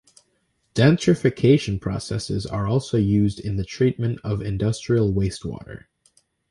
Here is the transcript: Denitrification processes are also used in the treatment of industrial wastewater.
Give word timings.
Denitrification 0.73 1.79
processes 1.79 2.47
are 2.47 2.65
also 2.65 2.97
used 2.97 3.39
in 3.39 3.57
the 3.57 3.63
treatment 3.63 4.19
of 4.23 4.41
industrial 4.41 5.13
wastewater. 5.13 5.83